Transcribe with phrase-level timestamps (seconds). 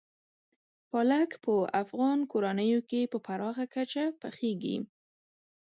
[0.89, 1.53] پالک په
[1.83, 4.77] افغان کورنیو کې په پراخه کچه پخېږي.